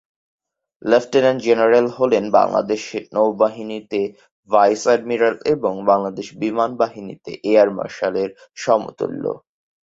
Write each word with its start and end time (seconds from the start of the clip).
Lieutenant 0.81 1.39
general 1.47 1.87
হল 1.97 2.11
বাংলাদেশ 2.37 2.83
নৌবাহিনীতে 3.15 4.01
vice 4.49 4.81
admiral 4.87 5.35
এবং 5.53 5.73
বাংলাদেশ 5.91 6.27
বিমান 6.41 6.69
বাহিনীতে 6.81 7.31
এয়ার 7.43 7.69
মার্শালের 7.77 8.29
সমতুল্য। 8.57 9.23